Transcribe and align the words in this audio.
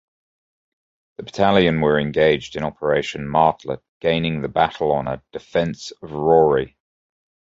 The 1.17 1.23
Battalion 1.25 1.79
were 1.79 1.99
engaged 1.99 2.55
in 2.55 2.63
Operation 2.63 3.27
Martlet 3.27 3.83
gaining 3.99 4.41
the 4.41 4.47
Battle 4.47 4.91
Honour 4.91 5.21
"Defence 5.31 5.91
of 6.01 6.09
Rauray". 6.09 6.73